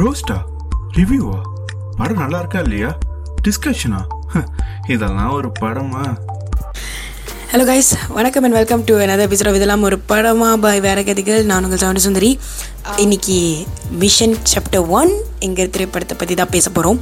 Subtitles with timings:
[0.00, 0.36] ரோஸ்டா
[0.96, 1.38] ரிவ்யூவா
[1.96, 2.90] படம் நல்லா இருக்கா இல்லையா
[3.46, 3.98] டிஸ்கஷனா
[4.92, 6.02] இதெல்லாம் ஒரு படமா?
[7.50, 10.48] ஹலோ கைஸ் வணக்கம் and welcome to another episode of இதெல்லாம் ஒரு படமா?
[10.62, 11.42] பாய் வேற கதைகள்.
[11.50, 12.30] நான் உங்கள் சவுண்ட் சுந்தரி.
[13.04, 13.36] இன்னைக்கு
[14.02, 15.12] மிஷன் சாப்டர் ஒன்
[15.48, 17.00] எங்கள் திரைப்படத்தை பற்றி தான் பேச போகிறோம்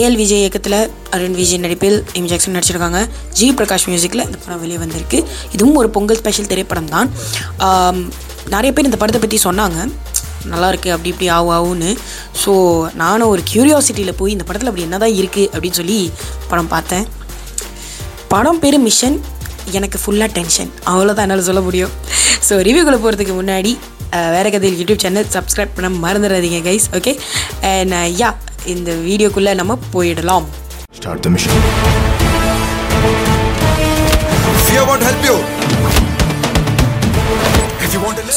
[0.00, 0.78] ஏஎல் விஜய் இயக்கத்தில்
[1.16, 3.02] அருண் விஜய் நடிப்பில் எம் ஜாக்சன் நடிச்சிருக்காங்க.
[3.40, 5.20] ஜி பிரகாஷ் மியூசிக்கில் இந்த படம் வெளியே வந்திருக்கு.
[5.56, 7.10] இதுவும் ஒரு பொங்கல் ஸ்பெஷல் திரைப்படம் தான்
[8.54, 9.80] நிறைய பேர் இந்த படத்தை பற்றி சொன்னாங்க.
[10.52, 11.90] நல்லா இருக்கு அப்படி இப்படி ஆவு ஆவுன்னு.
[12.42, 12.52] ஸோ
[13.02, 15.98] நானும் ஒரு க்யூரியாசிட்டியில் போய் இந்த படத்தில் அப்படி என்னதான் இருக்குது அப்படின்னு சொல்லி
[16.50, 17.06] படம் பார்த்தேன்.
[18.34, 19.16] படம் பேர் மிஷன்
[19.78, 21.92] எனக்கு ஃபுல்லாக டென்ஷன் அவ்வளோதான் என்னால் சொல்ல முடியும்.
[22.48, 23.72] ஸோ ரிவ்யூக்குள்ளே போகிறதுக்கு முன்னாடி
[24.36, 27.12] வேற கதையில் யூடியூப் சேனல் சப்ஸ்கிரைப் பண்ண மறந்துடாதீங்க கைஸ் ஓகே
[27.72, 28.30] அண்ட் யா
[28.74, 30.46] இந்த வீடியோக்குள்ளே நம்ம போயிடலாம்.
[30.98, 31.54] Start the mission.
[34.66, 35.38] Fear won't help you.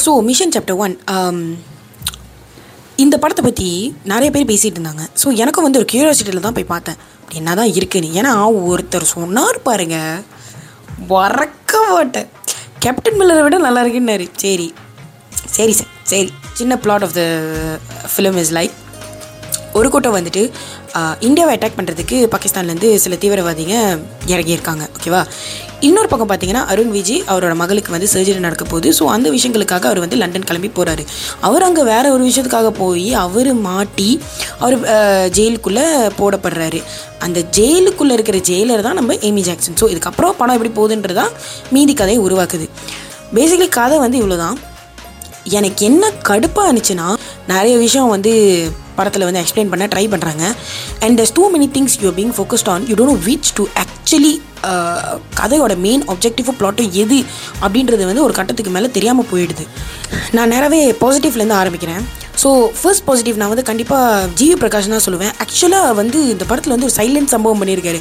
[0.04, 0.94] So mission chapter one
[3.04, 3.70] இந்த படத்தை பற்றி
[4.12, 5.04] நிறைய பேர் பேசிகிட்டு இருந்தாங்க.
[5.22, 7.00] ஸோ எனக்கும் வந்து ஒரு க்யூரியாசிட்டியில் தான் போய் பார்த்தேன்.
[7.20, 8.32] அப்படி என்ன தான் இருக்குன்னு ஏன்னா
[8.72, 9.98] ஒருத்தர் சொன்னார் பாருங்க.
[11.14, 12.30] வரக்க மாட்டேன்.
[12.84, 14.26] கேப்டன் மில்லரை விட நல்லா இருக்குன்னாரு.
[14.44, 14.68] சரி.
[15.56, 16.30] சரி சார் சரி.
[16.60, 17.24] சின்ன plot of the
[18.14, 18.76] film is like
[19.80, 20.44] ஒரு கூட்டம் வந்துட்டு
[21.28, 23.76] இந்தியாவை அட்டாக் பண்ணுறதுக்கு பாகிஸ்தான்லேருந்து சில தீவிரவாதிங்க
[24.34, 25.22] இறங்கியிருக்காங்க ஓகேவா
[25.88, 28.90] இன்னொரு பக்கம் பார்த்தீங்கன்னா அருண் விஜய் அவரோட மகளுக்கு வந்து சர்ஜரி நடக்க போகுது.
[28.98, 31.04] ஸோ அந்த விஷயங்களுக்காக அவர் வந்து லண்டன் கிளம்பி போகிறாரு
[31.48, 34.10] அவர் அங்கே வேற ஒரு விஷயத்துக்காக போய் அவர் மாட்டி
[34.64, 34.76] அவர்
[35.38, 35.86] ஜெயிலுக்குள்ளே
[36.20, 36.80] போடப்படுறாரு.
[37.28, 41.36] அந்த ஜெயிலுக்குள்ளே இருக்கிற ஜெயிலர் தான் நம்ம ஏமி ஜாக்சன் ஸோ இதுக்கப்புறம் படம் எப்படி போகுதுன்றதான்
[41.76, 42.68] மீதி கதையை உருவாக்குது.
[43.36, 44.58] பேசிக்கலி கதை வந்து இவ்வளோ தான்
[45.60, 47.08] எனக்கு என்ன கடுப்பாக இருந்துச்சுன்னா
[47.54, 48.34] நிறைய விஷயம் வந்து
[49.00, 50.44] படத்தில் வந்து எக்ஸ்பிளைன் பண்ண ட்ரை பண்ணுறாங்க
[51.06, 54.34] and there's too many things you being focused on you don't which to actually
[55.40, 57.18] கதையோட மெயின் ஆப்ஜெக்டிவும் ப்ளாட்டோ எது
[57.64, 59.66] அப்படின்றது வந்து ஒரு கட்டத்துக்கு மேலே தெரியாமல் போயிடுது.
[60.36, 62.04] நான் நிறையவே பாசிட்டிவ்லேருந்து ஆரம்பிக்கிறேன்.
[62.42, 65.34] ஸோ ஃபர்ஸ்ட் பாசிட்டிவ் நான் வந்து கண்டிப்பாக ஜிவி பிரகாஷ் தான் சொல்லுவேன்.
[65.44, 68.00] ஆக்சுவலாக வந்து இந்த படத்தில் வந்து ஒரு சைலண்ட் சம்பவம் பண்ணியிருக்காரு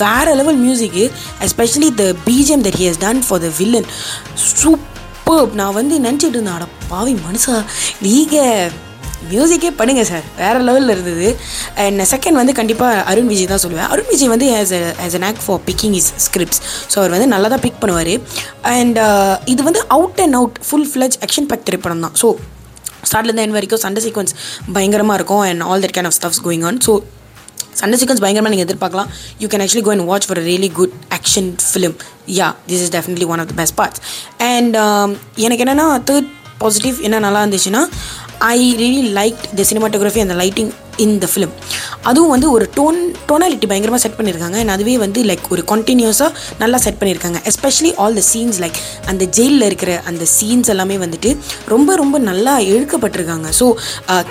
[0.00, 1.04] வேறு level music
[1.48, 3.90] especially the BGM that he has done for the villain
[4.62, 7.56] super நான் வந்து நினச்சிட்டு இருந்தேன் அட பாவி மனுஷா
[8.06, 8.72] நீங்கள்
[9.32, 11.28] மியூசிக்கே பண்ணுங்க சார் வேறு லெவலில் இருந்தது.
[11.84, 13.88] அண்ட் செகண்ட் வந்து கண்டிப்பாக அருண் விஜய் தான் சொல்லுவேன்.
[13.94, 14.74] அருண் விஜய் வந்து as
[15.06, 16.60] as an knack for picking his scripts
[16.92, 18.14] so அவர் வந்து நல்லா தான் பிக் பண்ணுவார்.
[18.76, 22.16] அண்ட் uh, இது வந்து out and out full fledged action pack திரைப்படம் தான்.
[22.22, 22.28] ஸோ
[23.08, 24.34] ஸ்டார்ட்லேருந்து என் வரைக்கும் சண்டை சீக்வன்ஸ்
[24.76, 26.92] பயங்கரமாக இருக்கும் and all that kind of stuffs going on so
[27.80, 29.08] சண்டை சீக்வன்ஸ் பயங்கரமாக நீங்கள் எதிர்பார்க்கலாம்.
[29.42, 31.96] You can actually go and watch for really good action film
[32.38, 34.00] yeah this is definitely one of the best parts
[34.52, 34.76] and
[35.46, 36.30] எனக்கு என்னென்னா third
[36.62, 37.82] positive என்ன நல்லா இருந்துச்சுன்னா
[38.52, 40.70] I really like the cinematography அந்த லைட்டிங்
[41.04, 41.52] இன் த ஃபிலிம்
[42.08, 46.30] அதுவும் வந்து ஒரு tone tonality பயங்கரமாக செட் பண்ணியிருக்காங்க அண்ட் அதுவே வந்து லைக் ஒரு கண்டினியூஸாக
[46.62, 48.78] நல்லா செட் பண்ணியிருக்காங்க especially all the scenes like
[49.12, 51.30] அந்த ஜெயிலில் இருக்கிற அந்த சீன்ஸ் எல்லாமே வந்துட்டு
[51.74, 53.48] ரொம்ப ரொம்ப நல்லா இழுக்கப்பட்டிருக்காங்க.
[53.60, 53.68] ஸோ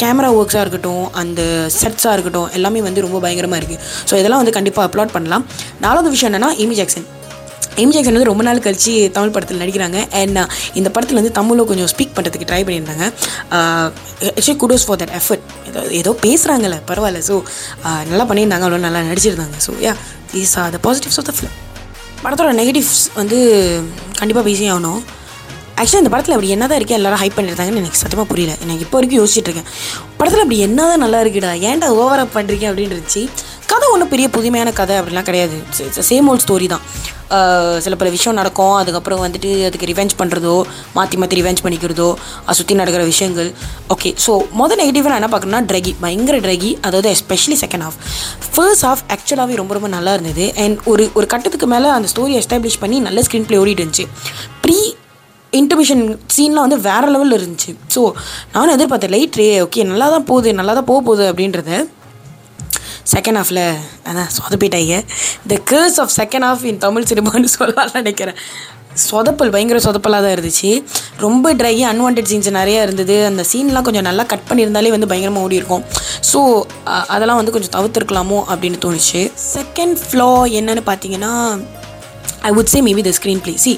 [0.04, 1.42] கேமரா ஒர்க்ஸாக இருக்கட்டும் அந்த
[1.80, 3.82] செட்ஸாக இருக்கட்டும் எல்லாமே வந்து ரொம்ப பயங்கரமாக இருக்குது
[4.12, 5.46] ஸோ இதெல்லாம் வந்து கண்டிப்பாக அப்லோட் பண்ணலாம்.
[5.86, 7.08] நாலாவது விஷயம் என்னென்னா இமி ஜாக்சன்
[7.82, 10.00] எமி ஜாக்சன் வந்து ரொம்ப நாள் கழிச்சு தமிழ் படத்தில் நடிக்கிறாங்க.
[10.20, 10.48] அண்ட் uh,
[10.80, 13.06] இந்த படத்தில் வந்து தமிழில் கொஞ்சம் ஸ்பீக் பண்ணுறதுக்கு ட்ரை பண்ணியிருந்தாங்க.
[14.38, 17.22] Actually kudos for that effort ஏதோ ஏதோ பேசுகிறாங்கல்ல பரவாயில்ல.
[17.30, 17.36] ஸோ
[17.88, 18.68] uh, நல்லா பண்ணியிருந்தாங்க.
[18.68, 19.58] அவ்வளோ நல்லா நடிச்சிருந்தாங்க.
[19.68, 19.94] So yeah
[20.34, 21.58] these are the positives of the film
[22.24, 23.38] படத்தோட நெகட்டிவ்ஸ் வந்து
[24.20, 25.02] கண்டிப்பாக பேசி ஆகணும்.
[25.82, 28.54] ஆக்சுவலி இந்த படத்தில் அப்படி என்ன தான் இருக்கே எல்லோரும் ஹைப் பண்ணியிருந்தாங்கன்னு எனக்கு சத்தியமாக புரியல.
[28.66, 29.70] எனக்கு இப்போ வரைக்கும் யோசிச்சுட்டு இருக்கேன்.
[30.20, 33.24] படத்தில் அப்படி என்ன தான் நல்லா இருக்குடா ஏன்டா ஓவராக பண்ணுறீங்க அப்படின்னு இருந்துச்சு
[33.72, 35.58] கதை ஒன்றும் பெரிய புதுமையான கதை அப்படிலாம் கிடையாது.
[36.10, 36.84] சேம் ஓல்ட் ஸ்டோரி தான்.
[37.86, 38.74] சில பல விஷயம் நடக்கும்.
[38.80, 40.56] அதுக்கப்புறம் வந்துட்டு அதுக்கு ரிவெஞ்ச் பண்ணுறதோ
[40.98, 42.10] மாற்றி மாற்றி ரிவெஞ்ச் பண்ணிக்கிறதோ
[42.46, 43.50] அதை சுற்றி நடக்கிற விஷயங்கள்.
[43.94, 47.98] ஓகே ஸோ மொதல் நெகட்டிவாக நான் என்ன பார்க்குறேன்னா ட்ரகி பயங்கர ட்ரகி அதாவது especially second half
[48.56, 50.46] first half ஆக்சுவலாகவே ரொம்ப ரொம்ப நல்லா இருந்தது.
[50.66, 54.08] அண்ட் ஒரு ஒரு கட்டத்துக்கு மேலே அந்த ஸ்டோரி எஸ்டாப்ளிஷ் பண்ணி நல்ல ஸ்க்ரீன் ப்ளே ஓடிட்டு இருந்துச்சு.
[54.66, 54.78] ப்ரீ
[55.62, 57.72] இன்டர்மிஷன் சீன்லாம் வந்து வேறு லெவலில் இருந்துச்சு.
[57.96, 58.02] ஸோ
[58.54, 61.72] நானும் எதிர்பார்த்தேன் லைட் ரே ஓகே நல்லா தான் போகுது நல்லா தான் போக போகுது அப்படின்றத
[63.12, 63.66] செகண்ட் ஹாஃபில்
[64.10, 64.98] அதான் சொதப்பிட்டாங்க
[65.52, 68.40] the curse of second half in Tamil சினிமான்னு சொல்லலாம் நினைக்கிறேன்.
[69.10, 70.72] சொதப்பல் பயங்கர சொதப்பலாக தான் இருந்துச்சு.
[71.24, 73.16] ரொம்ப ட்ரை அன்வான்ட் சீன்ஸ் நிறையா இருந்தது.
[73.30, 75.84] அந்த சீன்லாம் கொஞ்சம் நல்லா கட் பண்ணியிருந்தாலே வந்து பயங்கரமாக ஓடி இருக்கும்.
[76.32, 76.40] ஸோ
[77.16, 79.22] அதெல்லாம் வந்து கொஞ்சம் தவிர்த்துருக்கலாமோ அப்படின்னு தோணுச்சு.
[79.56, 80.30] செகண்ட் ஃப்ளோ
[80.60, 81.34] என்னன்னு பார்த்தீங்கன்னா
[82.50, 83.14] I would say maybe the
[83.44, 83.74] screenplay C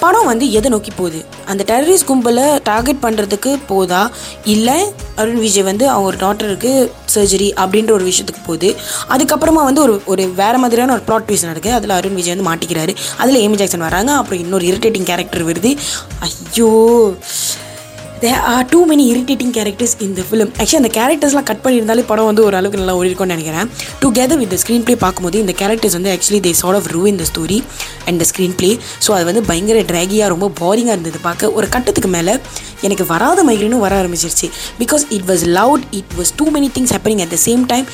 [0.00, 1.24] படம் வந்து எதை நோக்கி போகுது?
[1.46, 4.10] அந்த டெரரிஸ்ட் கும்பலை டார்கெட் பண்ணுறதுக்கு போதா?
[4.44, 8.76] இல்லை அருண் விஜய் வந்து அவங்க ஒரு டாக்டருக்கு சர்ஜரி அப்படின்ற ஒரு விஷயத்துக்கு போகுது.
[9.08, 11.74] அதுக்கப்புறமா வந்து ஒரு ஒரு வேறு மாதிரியான ஒரு ப்ளாட் ட்விஸ்ட் நடக்குது.
[11.74, 12.96] அதில் அருண் விஜய் வந்து மாட்டிக்கிறாரு.
[13.16, 14.12] அதில் ஏமி ஜாக்சன் வராங்க.
[14.12, 15.76] அப்புறம் இன்னொரு இரிட்டேட்டிங் கேரக்டர் வருது.
[16.18, 17.14] ஐயோ!
[18.22, 22.42] There are too many irritating characters இந்த ஃபிலிம் ஆக்சுவலி அந்த கேரக்டர்ஸ்லாம் கட் பண்ணியிருந்தாலே படம் வந்து
[22.46, 23.66] ஓரளவுக்கு நல்லா ஓடிருக்கும்னு நினைக்கிறேன்.
[24.02, 27.58] டுகெதர் வித் ஸ்க்ரீன் ப்ளே பார்க்கும்போது இந்த கேரக்டர்ஸ் வந்து ஆக்சுவலி தே சார்ட் ஆஃப் ரூ இந்த story
[28.08, 28.26] and the
[28.60, 28.70] screenplay
[29.06, 31.52] so அது வந்து பயங்கர ட்ராகியாக ரொம்ப போரிங்காக இருந்தது பார்க்க.
[31.58, 32.34] ஒரு கட்டத்துக்கு மேலே
[32.86, 34.48] எனக்கு வராத மைக்ரேனும் வர ஆரம்பிச்சிருச்சு.
[34.80, 37.86] Because it was loud it was too many things happening at the same time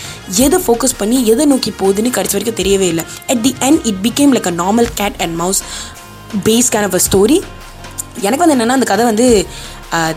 [0.47, 3.05] எதை ஃபோக்கஸ் பண்ணி எதை நோக்கி போகுதுன்னு கடைசி வரைக்கும் தெரியவே இல்லை.
[3.35, 5.63] At the end it became like a normal cat and mouse
[6.49, 7.39] base kind of a story
[8.25, 9.29] எனக்கு வந்து என்னென்னா அந்த கதை வந்து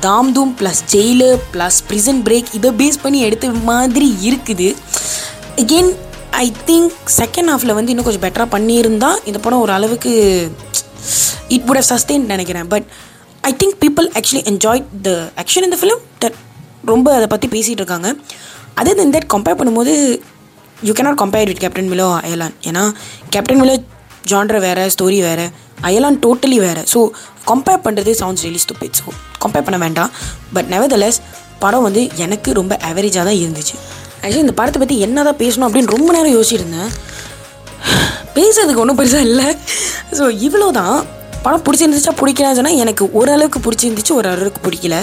[0.06, 4.68] Dhaam Dhoom Dhaam plus jail plus prison break இதை பேஸ் பண்ணி எடுத்த மாதிரி இருக்குது.
[5.64, 5.92] அகெயின்
[6.44, 10.12] ஐ திங்க் செகண்ட் ஹாஃபில் வந்து இன்னும் கொஞ்சம் பெட்டராக பண்ணியிருந்தா இந்த படம் ஒரு அளவுக்கு
[11.56, 12.68] இட் வுட் ஹவ் சஸ்டெயின் நினைக்கிறேன்.
[12.74, 12.88] But
[13.50, 15.12] I think people actually enjoy the
[15.44, 16.40] action இந்த ஃபிலிம் தட்
[16.92, 18.10] ரொம்ப அதை பற்றி பேசிகிட்டு இருக்காங்க.
[18.82, 19.94] அதே தென் தட் கம்பேர் பண்ணும்போது
[20.88, 22.84] you cannot compare with Captain Miller Ayalaan ஏன்னா
[23.36, 23.76] கேப்டன் மிலோ
[24.32, 25.48] ஜான்ர வேறு ஸ்டோரி வேறு.
[25.88, 26.84] அயலான் டோட்டலி வேறு.
[26.94, 27.00] ஸோ
[27.50, 28.92] கம்பேர் பண்ணுறது sounds really stupid.
[29.00, 29.06] So
[29.44, 30.12] compare பண்ண வேண்டாம்.
[30.56, 31.20] பட் நெவர்தலெஸ்
[31.64, 33.76] படம் வந்து எனக்கு ரொம்ப ஆவரேஜாக தான் இருந்துச்சு.
[34.22, 36.90] ஆக்சுவலி இந்த படத்தை பற்றி என்ன தான் பேசணும் அப்படின்னு ரொம்ப நேரம் யோசிச்சிருந்தேன்.
[38.38, 39.48] பேசுறதுக்கு ஒன்றும் பெருசாக இல்லை.
[40.18, 40.98] ஸோ இவ்வளோ தான்
[41.46, 44.98] படம் பிடிச்சிருந்துச்சா பிடிக்கலான்னு சொன்னால் எனக்கு ஓரளவுக்கு பிடிச்சிருந்துச்சு ஓரளவுக்கு பிடிக்கல.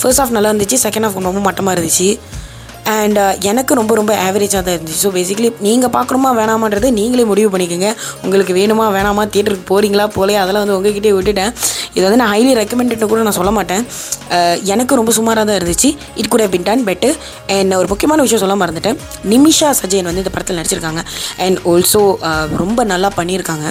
[0.00, 2.08] ஃபர்ஸ்ட் ஆஃப் நல்லா இருந்துச்சு செகண்ட் ஹாஃப் ரொம்ப மட்டமாக இருந்துச்சு.
[2.92, 5.00] அண்ட் uh, எனக்கு ரொம்ப ரொம்ப ஆவரேஜாக தான் இருந்துச்சு.
[5.04, 7.90] ஸோ பேசிக்கலி நீங்கள் பார்க்கணுமா வேணாமான்றது நீங்களே முடிவு பண்ணிக்கோங்க.
[8.24, 11.52] உங்களுக்கு வேணுமா வேணாமா தியேட்டருக்கு போகிறீங்களா போலையா அதெல்லாம் வந்து உங்ககிட்டே விட்டுட்டேன்.
[11.96, 13.84] இது வந்து நான் ஹைலி ரெக்கமெண்டட்னு கூட நான் சொல்ல மாட்டேன்.
[14.36, 15.90] Uh, எனக்கு ரொம்ப சுமாராக தான் இருந்துச்சு.
[16.22, 17.10] இட் கூட பின் டன் பெட்டு
[17.58, 18.98] அண்ட் ஒரு முக்கியமான விஷயம் சொல்ல மறந்துட்டேன்.
[19.34, 21.02] நிமிஷா சஜயன் வந்து இந்த படத்தில் நடிச்சிருக்காங்க.
[21.46, 23.68] அண்ட் ஆல்சோ uh, ரொம்ப நல்லா பண்ணியிருக்காங்க.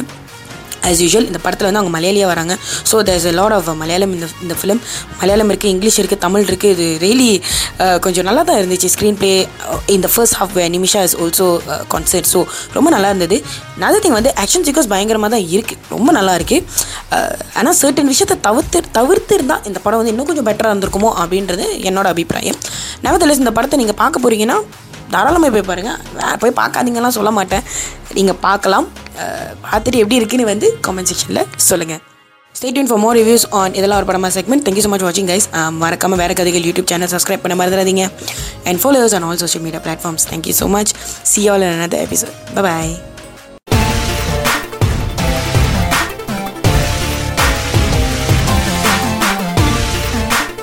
[0.88, 2.54] ஆஸ் யூஷுவல் இந்த படத்தில் வந்து அவங்க மலையாளியாக வராங்க.
[2.90, 4.81] So there's a lot of Malayalam இந்த இந்த ஃபிலிம்
[5.22, 7.30] மலையாளம் இருக்குது இங்கிலீஷ் இருக்குது தமிழ் இருக்குது இது ரியலி
[7.84, 9.31] uh, கொஞ்சம் நல்லா தான் இருந்துச்சு ஸ்க்ரீன் ப்ளே
[9.98, 11.48] இந்த first half Nimisha is also
[11.94, 12.42] concert so
[12.78, 13.40] ரொம்ப நல்லா இருந்தது.
[13.84, 16.64] நல்ல திங் வந்து ஆக்ஷன் சீக்வன்ஸ் பயங்கரமாக தான் இருக்குது ரொம்ப நல்லா இருக்குது
[17.16, 21.66] uh, ஆனால் சர்டன் விஷயத்தை தவிர்த்து தவிர்த்து இருந்தால் இந்த படம் வந்து இன்னும் கொஞ்சம் பெட்டராக இருந்திருக்குமோ அப்படின்றது
[21.90, 22.60] என்னோட அபிப்பிராயம்.
[23.08, 24.60] நவத்தலஸ் இந்த படத்தை நீங்கள் பார்க்க போகிறீங்கன்னா
[25.14, 27.64] தாராளமாக போய் பாருங்கள் போய் பார்க்காதீங்கலாம் சொல்ல மாட்டேன்.
[28.18, 28.88] நீங்கள் பார்க்கலாம்.
[29.66, 32.01] பார்த்துட்டு எப்படி இருக்குன்னு வந்து கமெண்ட் செக்ஷனில் சொல்லுங்கள்
[32.56, 35.48] stay tuned for more reviews on இதெல்லாம் ஒரு படமா segment thank you so much வாட்சிங் கைஸ்
[35.83, 38.06] மறக்காமல் வேறு கதைகள் யூடியூப் சேனல் சப்ஸ்கிரைப் பண்ண மறந்துடாதீங்க.
[38.66, 40.94] And followers on all social media platforms thank you so much
[41.24, 42.94] see all another episode bye